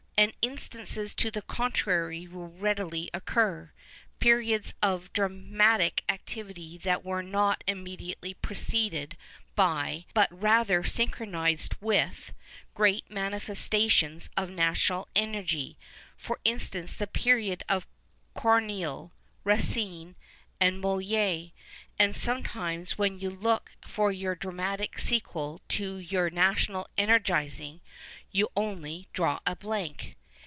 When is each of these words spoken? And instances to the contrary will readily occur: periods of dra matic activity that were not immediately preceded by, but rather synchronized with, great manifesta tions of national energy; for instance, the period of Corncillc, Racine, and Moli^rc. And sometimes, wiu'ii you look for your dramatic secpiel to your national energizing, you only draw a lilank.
And 0.17 0.33
instances 0.43 1.15
to 1.15 1.31
the 1.31 1.41
contrary 1.41 2.27
will 2.27 2.49
readily 2.49 3.09
occur: 3.11 3.71
periods 4.19 4.75
of 4.79 5.11
dra 5.13 5.27
matic 5.29 6.01
activity 6.09 6.77
that 6.77 7.03
were 7.03 7.23
not 7.23 7.63
immediately 7.65 8.35
preceded 8.35 9.17
by, 9.55 10.05
but 10.13 10.29
rather 10.31 10.83
synchronized 10.83 11.73
with, 11.81 12.33
great 12.75 13.09
manifesta 13.09 13.89
tions 13.89 14.29
of 14.37 14.51
national 14.51 15.07
energy; 15.15 15.75
for 16.15 16.39
instance, 16.45 16.93
the 16.93 17.07
period 17.07 17.63
of 17.67 17.87
Corncillc, 18.35 19.09
Racine, 19.43 20.15
and 20.59 20.83
Moli^rc. 20.83 21.51
And 21.97 22.15
sometimes, 22.15 22.95
wiu'ii 22.95 23.19
you 23.21 23.29
look 23.31 23.71
for 23.87 24.11
your 24.11 24.35
dramatic 24.35 24.97
secpiel 24.97 25.59
to 25.69 25.97
your 25.97 26.29
national 26.29 26.87
energizing, 26.95 27.81
you 28.31 28.47
only 28.55 29.07
draw 29.13 29.39
a 29.45 29.55
lilank. 29.57 30.15